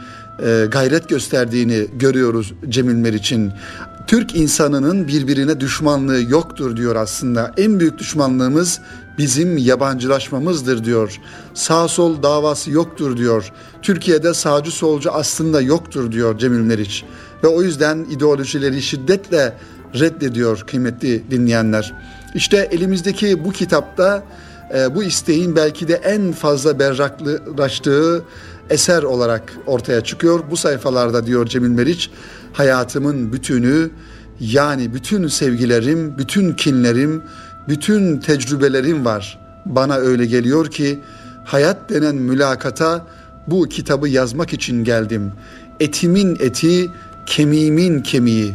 [0.43, 3.53] e, gayret gösterdiğini görüyoruz Cemil Meriç'in.
[4.07, 7.53] Türk insanının birbirine düşmanlığı yoktur diyor aslında.
[7.57, 8.81] En büyük düşmanlığımız
[9.21, 11.21] bizim yabancılaşmamızdır diyor.
[11.55, 13.53] Sağ sol davası yoktur diyor.
[13.83, 17.05] Türkiye'de sağcı solcu aslında yoktur diyor Cemil Meriç.
[17.45, 19.57] Ve o yüzden ideolojileri şiddetle
[19.95, 21.95] reddediyor kıymetli dinleyenler.
[22.35, 24.25] İşte elimizdeki bu kitapta
[24.75, 28.25] e, bu isteğin belki de en fazla berraklaştığı
[28.71, 30.41] eser olarak ortaya çıkıyor.
[30.51, 32.11] Bu sayfalarda diyor Cemil Meriç,
[32.53, 33.91] hayatımın bütünü
[34.41, 37.23] yani bütün sevgilerim, bütün kinlerim,
[37.69, 39.39] bütün tecrübelerim var.
[39.67, 41.01] Bana öyle geliyor ki
[41.45, 43.07] hayat denen mülakata
[43.47, 45.33] bu kitabı yazmak için geldim.
[45.81, 46.91] Etimin eti,
[47.27, 48.55] kemiğimin kemiği.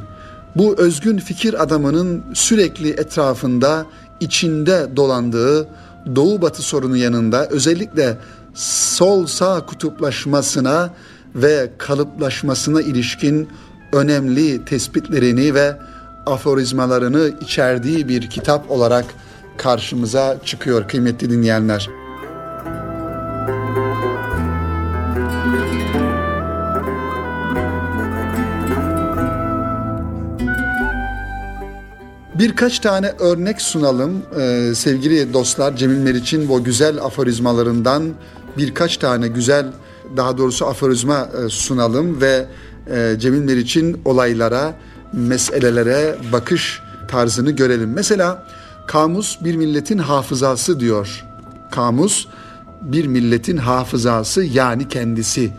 [0.55, 3.85] Bu özgün fikir adamının sürekli etrafında,
[4.19, 5.67] içinde dolandığı
[6.15, 8.17] Doğu Batı sorunu yanında özellikle
[8.53, 10.93] sol sağ kutuplaşmasına
[11.35, 13.49] ve kalıplaşmasına ilişkin
[13.93, 15.77] önemli tespitlerini ve
[16.25, 19.05] aforizmalarını içerdiği bir kitap olarak
[19.57, 21.89] karşımıza çıkıyor kıymetli dinleyenler.
[32.39, 38.03] Birkaç tane örnek sunalım ee, sevgili dostlar Cemil Meriç'in bu güzel aforizmalarından
[38.57, 39.65] birkaç tane güzel
[40.17, 42.45] daha doğrusu aforizma e, sunalım ve
[42.91, 44.73] e, Cemil Meriç'in olaylara,
[45.15, 47.93] meselelere bakış tarzını görelim.
[47.93, 48.43] Mesela
[48.87, 51.25] kamus bir milletin hafızası diyor.
[51.71, 52.27] Kamus
[52.81, 55.51] bir milletin hafızası yani kendisi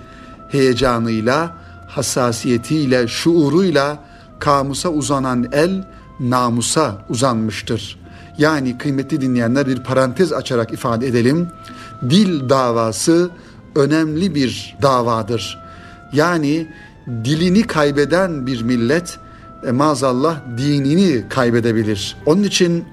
[0.48, 1.54] heyecanıyla,
[1.86, 3.98] hassasiyetiyle, şuuruyla
[4.38, 5.84] kamusa uzanan el
[6.20, 7.98] namusa uzanmıştır.
[8.38, 11.48] Yani kıymetli dinleyenler bir parantez açarak ifade edelim.
[12.10, 13.30] Dil davası
[13.74, 15.58] önemli bir davadır.
[16.12, 16.68] Yani
[17.24, 19.18] dilini kaybeden bir millet
[19.66, 22.16] e, maazallah dinini kaybedebilir.
[22.26, 22.84] Onun için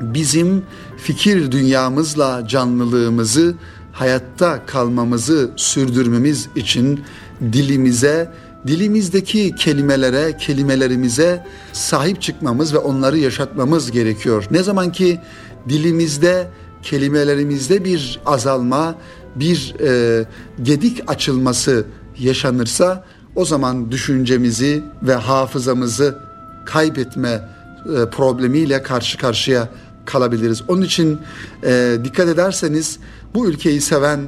[0.00, 0.62] bizim
[0.96, 3.54] fikir dünyamızla canlılığımızı,
[3.92, 7.00] hayatta kalmamızı sürdürmemiz için
[7.52, 8.30] dilimize,
[8.66, 14.46] dilimizdeki kelimelere, kelimelerimize sahip çıkmamız ve onları yaşatmamız gerekiyor.
[14.50, 15.20] Ne zaman ki
[15.68, 16.48] dilimizde,
[16.82, 18.94] kelimelerimizde bir azalma,
[19.36, 20.24] bir e,
[20.62, 21.86] gedik açılması
[22.18, 23.04] yaşanırsa
[23.36, 26.18] o zaman düşüncemizi ve hafızamızı
[26.64, 29.68] kaybetme e, problemiyle karşı karşıya
[30.04, 30.62] kalabiliriz.
[30.68, 31.18] Onun için
[31.64, 32.98] e, dikkat ederseniz
[33.34, 34.20] bu ülkeyi seven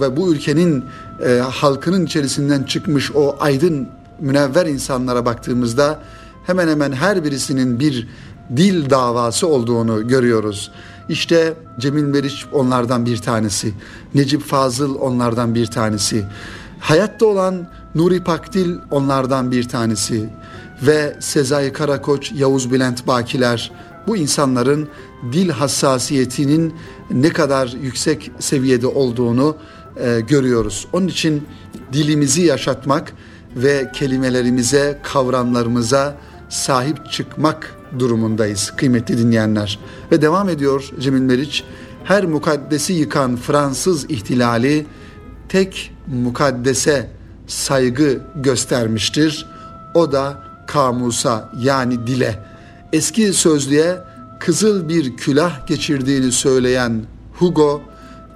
[0.00, 0.84] ve bu ülkenin
[1.26, 3.88] e, halkının içerisinden çıkmış o aydın
[4.20, 6.02] münevver insanlara baktığımızda
[6.46, 8.08] hemen hemen her birisinin bir
[8.56, 10.70] dil davası olduğunu görüyoruz.
[11.08, 13.74] İşte Cemil Meriç onlardan bir tanesi.
[14.14, 16.24] Necip Fazıl onlardan bir tanesi.
[16.80, 20.28] Hayatta olan Nuri Pakdil onlardan bir tanesi.
[20.82, 23.72] Ve Sezai Karakoç, Yavuz Bülent Bakiler
[24.06, 24.88] bu insanların
[25.32, 26.74] dil hassasiyetinin
[27.10, 29.56] ne kadar yüksek seviyede olduğunu
[29.96, 30.86] e, görüyoruz.
[30.92, 31.46] Onun için
[31.92, 33.12] dilimizi yaşatmak
[33.56, 36.16] ve kelimelerimize, kavramlarımıza
[36.48, 39.78] sahip çıkmak durumundayız kıymetli dinleyenler.
[40.12, 41.64] Ve devam ediyor Cemil Meriç.
[42.04, 44.86] Her mukaddesi yıkan Fransız ihtilali
[45.48, 47.15] tek mukaddese
[47.46, 49.46] saygı göstermiştir.
[49.94, 52.44] O da kamusa yani dile.
[52.92, 53.96] Eski sözlüğe
[54.38, 57.02] kızıl bir külah geçirdiğini söyleyen
[57.38, 57.82] Hugo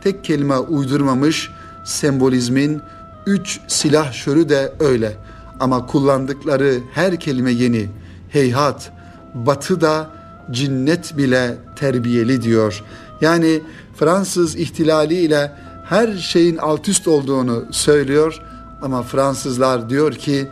[0.05, 1.51] tek kelime uydurmamış
[1.85, 2.81] sembolizmin
[3.27, 5.16] üç silah şörü de öyle.
[5.61, 7.88] Ama kullandıkları her kelime yeni.
[8.29, 8.92] Heyhat,
[9.35, 10.11] batı da
[10.51, 12.85] cinnet bile terbiyeli diyor.
[13.20, 13.61] Yani
[13.96, 15.53] Fransız ihtilali ile
[15.85, 18.42] her şeyin alt üst olduğunu söylüyor
[18.83, 20.49] ama Fransızlar diyor ki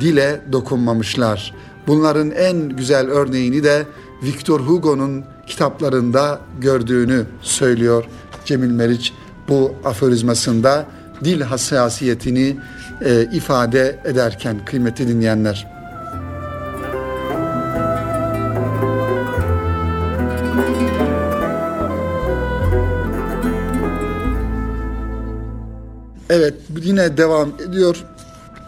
[0.00, 1.54] dile dokunmamışlar.
[1.86, 3.86] Bunların en güzel örneğini de
[4.22, 8.04] Victor Hugo'nun kitaplarında gördüğünü söylüyor
[8.44, 9.12] Cemil Meriç
[9.48, 10.86] bu aforizmasında
[11.24, 12.56] dil hassasiyetini
[13.04, 15.77] e, ifade ederken kıymetli dinleyenler.
[26.30, 28.04] Evet yine devam ediyor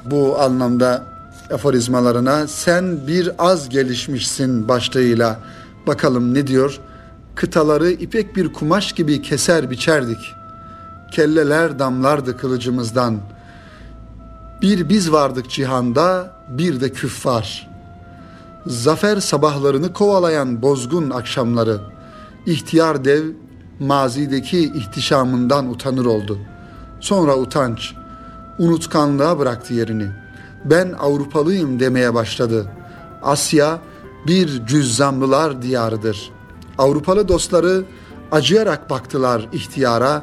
[0.04, 1.06] bu anlamda
[1.52, 2.46] aforizmalarına.
[2.46, 5.40] Sen bir az gelişmişsin başlığıyla.
[5.86, 6.80] Bakalım ne diyor?
[7.34, 10.34] Kıtaları ipek bir kumaş gibi keser biçerdik.
[11.12, 13.18] Kelleler damlardı kılıcımızdan.
[14.62, 17.70] Bir biz vardık cihanda, bir de küffar.
[18.66, 21.78] Zafer sabahlarını kovalayan bozgun akşamları.
[22.46, 23.24] İhtiyar dev
[23.80, 26.59] mazideki ihtişamından utanır oldu.''
[27.00, 27.94] Sonra utanç,
[28.58, 30.10] unutkanlığa bıraktı yerini.
[30.64, 32.66] Ben Avrupalıyım demeye başladı.
[33.22, 33.78] Asya
[34.26, 36.30] bir cüzzamlılar diyarıdır.
[36.78, 37.84] Avrupalı dostları
[38.32, 40.22] acıyarak baktılar ihtiyara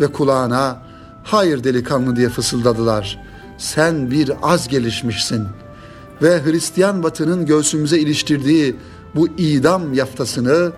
[0.00, 0.82] ve kulağına
[1.24, 3.22] hayır delikanlı diye fısıldadılar.
[3.58, 5.46] Sen bir az gelişmişsin
[6.22, 8.76] ve Hristiyan batının göğsümüze iliştirdiği
[9.14, 10.72] bu idam yaftasını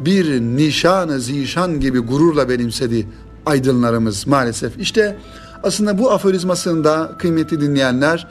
[0.00, 3.06] bir nişanı zişan gibi gururla benimsedi
[3.46, 4.78] aydınlarımız maalesef.
[4.78, 5.16] İşte
[5.62, 8.26] aslında bu aforizmasında kıymetli dinleyenler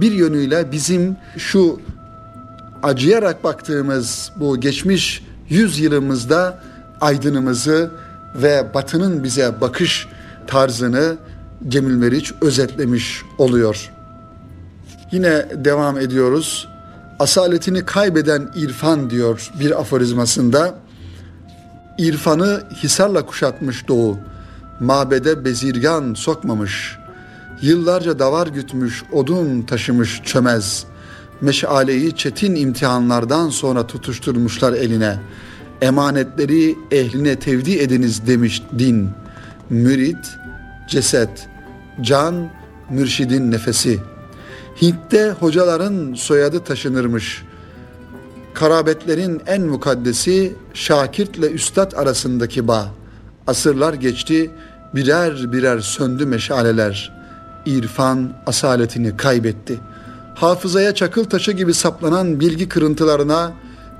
[0.00, 1.80] bir yönüyle bizim şu
[2.82, 6.58] acıyarak baktığımız bu geçmiş yüz yılımızda
[7.00, 7.90] aydınımızı
[8.34, 10.08] ve batının bize bakış
[10.46, 11.16] tarzını
[11.68, 13.90] Cemil Meriç özetlemiş oluyor.
[15.12, 16.68] Yine devam ediyoruz.
[17.18, 20.74] Asaletini kaybeden irfan diyor bir aforizmasında.
[21.98, 24.18] İrfanı hisarla kuşatmış doğu,
[24.82, 26.98] mabede bezirgan sokmamış.
[27.62, 30.84] Yıllarca davar gütmüş, odun taşımış çömez.
[31.40, 35.20] Meşaleyi çetin imtihanlardan sonra tutuşturmuşlar eline.
[35.82, 39.10] Emanetleri ehline tevdi ediniz demiş din.
[39.70, 40.38] Mürit,
[40.88, 41.48] ceset,
[42.00, 42.50] can,
[42.90, 43.98] mürşidin nefesi.
[44.82, 47.42] Hint'te hocaların soyadı taşınırmış.
[48.54, 52.88] Karabetlerin en mukaddesi Şakirt'le Üstad arasındaki bağ.
[53.46, 54.50] Asırlar geçti,
[54.94, 57.12] birer birer söndü meşaleler.
[57.66, 59.80] İrfan asaletini kaybetti.
[60.34, 63.52] Hafızaya çakıl taşı gibi saplanan bilgi kırıntılarına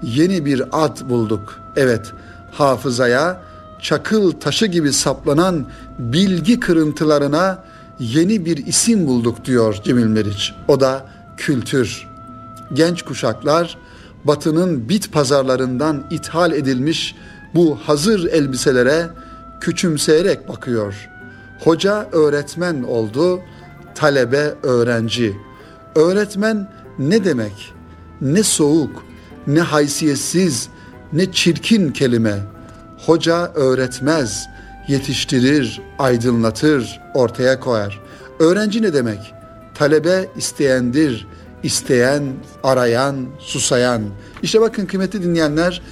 [0.02, 1.60] yeni bir ad bulduk.
[1.76, 2.12] Evet,
[2.52, 3.42] hafızaya
[3.80, 5.66] çakıl taşı gibi saplanan
[5.98, 7.58] bilgi kırıntılarına
[7.98, 10.54] yeni bir isim bulduk diyor Cemil Meriç.
[10.68, 12.08] O da kültür.
[12.72, 13.78] Genç kuşaklar
[14.24, 17.14] batının bit pazarlarından ithal edilmiş
[17.54, 19.10] bu hazır elbiselere
[19.62, 21.08] küçümseyerek bakıyor.
[21.60, 23.40] Hoca öğretmen oldu,
[23.94, 25.36] talebe öğrenci.
[25.94, 27.72] Öğretmen ne demek?
[28.20, 29.04] Ne soğuk,
[29.46, 30.68] ne haysiyetsiz,
[31.12, 32.38] ne çirkin kelime.
[33.06, 34.48] Hoca öğretmez,
[34.88, 38.00] yetiştirir, aydınlatır, ortaya koyar.
[38.38, 39.34] Öğrenci ne demek?
[39.74, 41.26] Talebe isteyendir,
[41.62, 42.22] isteyen,
[42.62, 44.02] arayan, susayan.
[44.42, 45.82] İşte bakın kıymetli dinleyenler,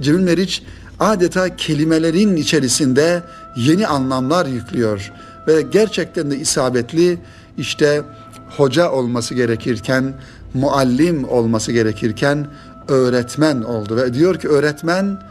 [0.00, 0.62] Cemil Meriç
[1.04, 3.22] adeta kelimelerin içerisinde
[3.56, 5.12] yeni anlamlar yüklüyor
[5.46, 7.18] ve gerçekten de isabetli
[7.58, 8.02] işte
[8.56, 10.14] hoca olması gerekirken,
[10.54, 12.46] muallim olması gerekirken
[12.88, 15.22] öğretmen oldu ve diyor ki öğretmen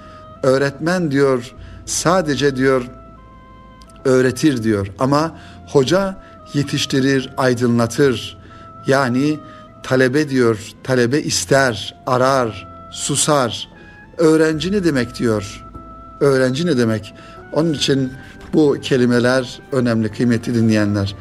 [0.43, 1.53] öğretmen diyor
[1.85, 2.83] sadece diyor
[4.05, 6.17] öğretir diyor ama hoca
[6.53, 8.37] yetiştirir, aydınlatır.
[8.87, 9.39] Yani
[9.83, 13.69] talebe diyor, talebe ister, arar, susar.
[14.17, 15.62] Öğrenci ne demek diyor?
[16.19, 17.13] Öğrenci ne demek?
[17.53, 18.11] Onun için
[18.53, 21.15] bu kelimeler önemli kıymetli dinleyenler.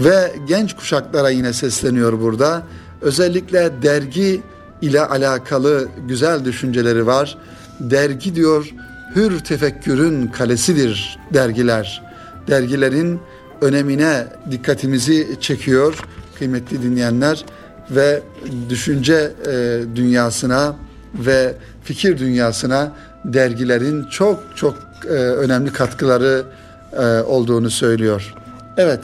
[0.00, 2.62] Ve genç kuşaklara yine sesleniyor burada.
[3.00, 4.42] Özellikle dergi
[4.82, 7.38] ile alakalı güzel düşünceleri var.
[7.80, 8.70] Dergi diyor
[9.16, 12.02] hür tefekkürün kalesidir dergiler.
[12.48, 13.20] Dergilerin
[13.60, 15.98] önemine dikkatimizi çekiyor
[16.38, 17.44] kıymetli dinleyenler
[17.90, 18.22] ve
[18.68, 20.76] düşünce e, dünyasına
[21.14, 22.92] ve fikir dünyasına
[23.24, 26.44] dergilerin çok çok e, önemli katkıları
[26.92, 28.34] e, olduğunu söylüyor.
[28.76, 29.00] Evet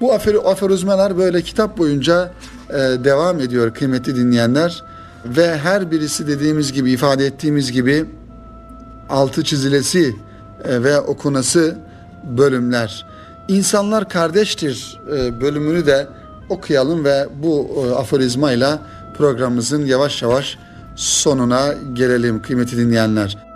[0.00, 2.30] bu afer, aferizmalar böyle kitap boyunca
[2.70, 4.82] e, devam ediyor kıymetli dinleyenler
[5.24, 8.06] ve her birisi dediğimiz gibi ifade ettiğimiz gibi
[9.08, 10.16] altı çizilesi
[10.64, 11.76] e, ve okunası
[12.24, 13.06] bölümler.
[13.48, 16.06] İnsanlar kardeştir e, bölümünü de
[16.48, 18.78] okuyalım ve bu e, aforizmayla
[19.18, 20.58] programımızın yavaş yavaş
[20.96, 23.47] sonuna gelelim kıymetli dinleyenler.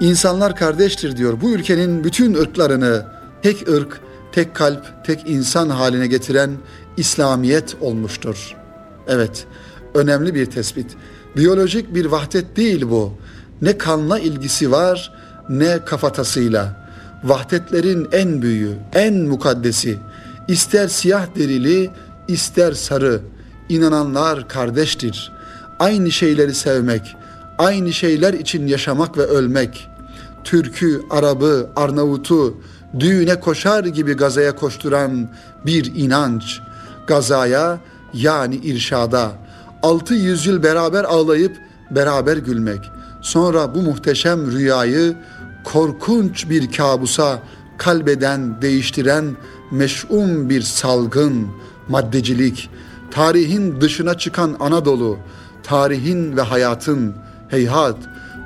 [0.00, 1.40] İnsanlar kardeştir diyor.
[1.40, 3.06] Bu ülkenin bütün ırklarını
[3.42, 4.00] tek ırk,
[4.32, 6.50] tek kalp, tek insan haline getiren
[6.96, 8.56] İslamiyet olmuştur.
[9.08, 9.46] Evet,
[9.94, 10.96] önemli bir tespit.
[11.36, 13.12] Biyolojik bir vahdet değil bu.
[13.62, 15.12] Ne kanla ilgisi var
[15.48, 16.76] ne kafatasıyla.
[17.24, 19.98] Vahdetlerin en büyüğü, en mukaddesi.
[20.48, 21.90] İster siyah derili,
[22.28, 23.20] ister sarı.
[23.68, 25.32] İnananlar kardeştir.
[25.78, 27.16] Aynı şeyleri sevmek,
[27.58, 29.89] aynı şeyler için yaşamak ve ölmek.
[30.44, 32.60] Türkü, Arabı, Arnavut'u
[33.00, 35.28] düğüne koşar gibi gazaya koşturan
[35.66, 36.60] bir inanç.
[37.06, 37.78] Gazaya
[38.14, 39.32] yani irşada
[39.82, 41.56] altı yüzyıl beraber ağlayıp
[41.90, 42.90] beraber gülmek.
[43.20, 45.16] Sonra bu muhteşem rüyayı
[45.64, 47.38] korkunç bir kabusa
[47.78, 49.24] kalbeden değiştiren
[49.70, 51.48] meş'um bir salgın,
[51.88, 52.70] maddecilik,
[53.10, 55.18] tarihin dışına çıkan Anadolu,
[55.62, 57.14] tarihin ve hayatın
[57.48, 57.96] heyhat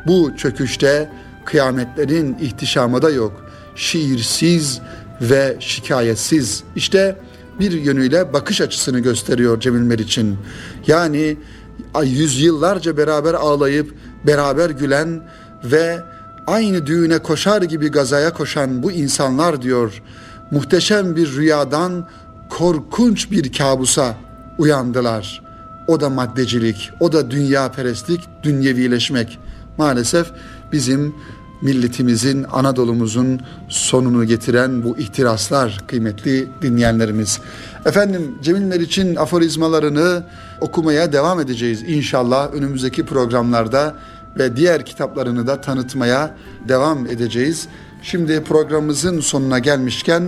[0.06, 1.10] Bu çöküşte
[1.44, 3.44] kıyametlerin ihtişamı da yok.
[3.76, 4.80] Şiirsiz
[5.20, 6.64] ve şikayetsiz.
[6.76, 7.16] İşte
[7.60, 10.38] bir yönüyle bakış açısını gösteriyor Cemil Meriç'in.
[10.86, 11.36] Yani
[12.04, 13.94] yüzyıllarca beraber ağlayıp
[14.26, 15.22] beraber gülen
[15.64, 16.02] ve
[16.46, 20.02] aynı düğüne koşar gibi gazaya koşan bu insanlar diyor
[20.50, 22.08] muhteşem bir rüyadan
[22.48, 24.14] korkunç bir kabusa
[24.58, 25.42] uyandılar.
[25.86, 29.38] O da maddecilik, o da dünya perestlik, dünyevileşmek.
[29.78, 30.30] Maalesef
[30.74, 31.14] bizim
[31.62, 37.40] milletimizin, Anadolu'muzun sonunu getiren bu ihtiraslar kıymetli dinleyenlerimiz.
[37.86, 40.24] Efendim Cemil Meriç'in aforizmalarını
[40.60, 43.94] okumaya devam edeceğiz inşallah önümüzdeki programlarda
[44.38, 46.34] ve diğer kitaplarını da tanıtmaya
[46.68, 47.68] devam edeceğiz.
[48.02, 50.22] Şimdi programımızın sonuna gelmişken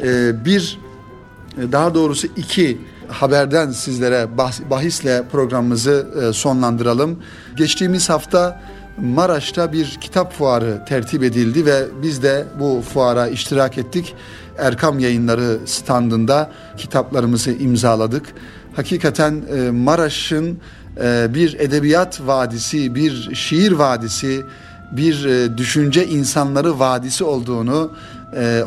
[0.00, 0.78] e, bir
[1.58, 2.78] e, daha doğrusu iki
[3.08, 4.28] haberden sizlere
[4.70, 7.18] bahisle programımızı e, sonlandıralım.
[7.56, 8.60] Geçtiğimiz hafta
[9.02, 14.14] Maraş'ta bir kitap fuarı tertip edildi ve biz de bu fuara iştirak ettik.
[14.58, 18.26] Erkam Yayınları standında kitaplarımızı imzaladık.
[18.76, 20.58] Hakikaten e, Maraş'ın
[21.02, 24.42] e, bir edebiyat vadisi, bir şiir vadisi,
[24.92, 27.92] bir e, düşünce insanları vadisi olduğunu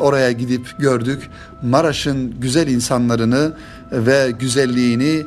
[0.00, 1.30] oraya gidip gördük.
[1.62, 3.52] Maraş'ın güzel insanlarını
[3.92, 5.26] ve güzelliğini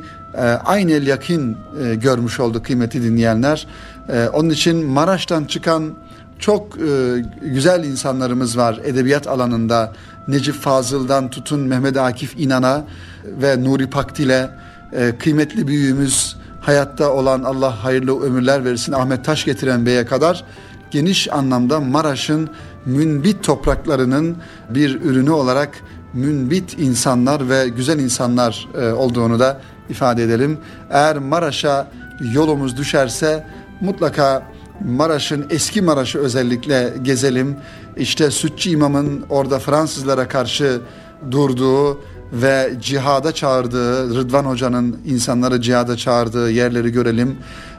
[0.64, 1.56] aynı el yakın
[1.94, 3.66] görmüş olduk kıymeti dinleyenler.
[4.08, 5.94] Ee, onun için Maraş'tan çıkan
[6.38, 9.92] çok e, güzel insanlarımız var edebiyat alanında.
[10.28, 12.84] Necip Fazıl'dan tutun Mehmet Akif İnan'a
[13.24, 14.50] ve Nuri Pakdil'e
[14.92, 20.44] e, kıymetli büyüğümüz hayatta olan Allah hayırlı ömürler versin Ahmet Taş getiren Bey'e kadar
[20.90, 22.50] geniş anlamda Maraş'ın
[22.86, 24.36] münbit topraklarının
[24.70, 25.78] bir ürünü olarak
[26.12, 30.58] münbit insanlar ve güzel insanlar e, olduğunu da ifade edelim.
[30.90, 31.88] Eğer Maraş'a
[32.32, 33.46] yolumuz düşerse
[33.80, 34.42] mutlaka
[34.84, 37.56] Maraş'ın eski Maraş'ı özellikle gezelim.
[37.96, 40.80] İşte Sütçü İmam'ın orada Fransızlara karşı
[41.30, 42.00] durduğu
[42.32, 47.36] ve cihada çağırdığı, Rıdvan Hoca'nın insanları cihada çağırdığı yerleri görelim.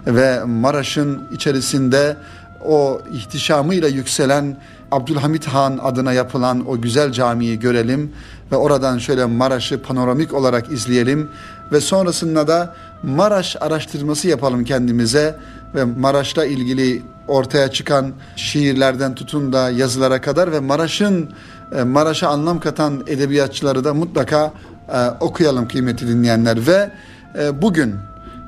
[0.08, 2.18] Ve Maraş'ın içerisinde
[2.66, 4.58] o ihtişamıyla yükselen
[4.92, 8.12] Abdülhamit Han adına yapılan o güzel camiyi görelim
[8.52, 11.30] ve oradan şöyle Maraş'ı panoramik olarak izleyelim.
[11.72, 15.36] Ve sonrasında da Maraş araştırması yapalım kendimize
[15.76, 21.30] ve Maraş'la ilgili ortaya çıkan şiirlerden tutun da yazılara kadar ve Maraş'ın
[21.76, 24.54] e, Maraş'a anlam katan edebiyatçıları da mutlaka
[24.90, 26.92] e, okuyalım kıymeti dinleyenler ve
[27.40, 27.96] e, bugün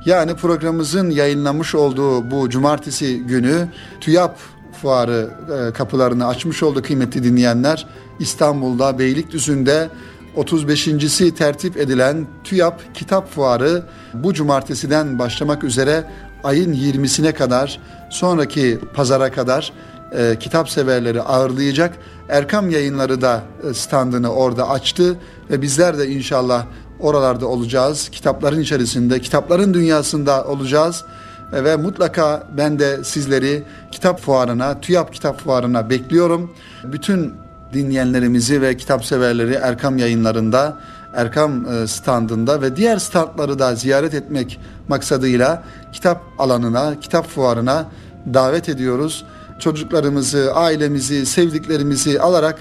[0.04, 3.68] yani programımızın yayınlamış olduğu bu cumartesi günü
[4.00, 4.36] TÜYAP
[4.82, 5.30] fuarı
[5.74, 7.86] kapılarını açmış oldu kıymetli dinleyenler.
[8.18, 9.88] İstanbul'da Beylikdüzü'nde
[10.36, 13.82] 35.si tertip edilen TÜYAP Kitap Fuarı
[14.14, 16.04] bu cumartesiden başlamak üzere
[16.44, 17.80] ayın 20'sine kadar
[18.10, 19.72] sonraki pazara kadar
[20.12, 21.96] e, kitap severleri ağırlayacak.
[22.28, 25.16] Erkam yayınları da e, standını orada açtı
[25.50, 26.66] ve bizler de inşallah
[27.00, 28.08] oralarda olacağız.
[28.08, 31.04] Kitapların içerisinde, kitapların dünyasında olacağız.
[31.52, 33.62] E, ve mutlaka ben de sizleri
[33.92, 36.50] kitap fuarına, TÜYAP kitap fuarına bekliyorum.
[36.84, 37.34] Bütün
[37.72, 40.76] dinleyenlerimizi ve kitap severleri Erkam yayınlarında
[41.14, 45.62] Erkam e, standında ve diğer standları da ziyaret etmek maksadıyla
[45.92, 47.86] kitap alanına, kitap fuarına
[48.34, 49.24] davet ediyoruz.
[49.58, 52.58] Çocuklarımızı, ailemizi, sevdiklerimizi alarak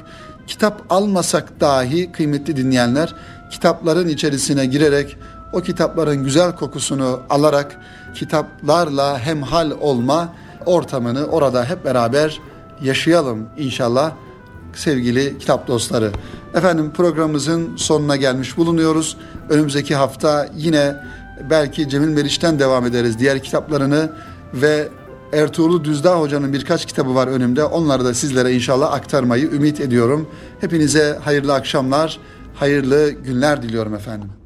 [0.47, 3.15] kitap almasak dahi kıymetli dinleyenler
[3.51, 5.17] kitapların içerisine girerek
[5.53, 7.77] o kitapların güzel kokusunu alarak
[8.15, 10.34] kitaplarla hemhal olma
[10.65, 12.39] ortamını orada hep beraber
[12.82, 14.11] yaşayalım inşallah
[14.73, 16.11] sevgili kitap dostları.
[16.53, 19.17] Efendim programımızın sonuna gelmiş bulunuyoruz.
[19.49, 20.95] Önümüzdeki hafta yine
[21.49, 23.19] belki Cemil Meriç'ten devam ederiz.
[23.19, 24.11] Diğer kitaplarını
[24.53, 24.89] ve
[25.33, 27.63] Ertuğrul Düzdağ Hoca'nın birkaç kitabı var önümde.
[27.63, 30.29] Onları da sizlere inşallah aktarmayı ümit ediyorum.
[30.61, 32.19] Hepinize hayırlı akşamlar,
[32.55, 34.38] hayırlı günler diliyorum efendim.